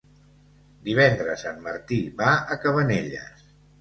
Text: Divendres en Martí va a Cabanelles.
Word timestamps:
Divendres 0.87 1.43
en 1.51 1.61
Martí 1.67 1.99
va 2.23 2.31
a 2.57 2.59
Cabanelles. 2.65 3.45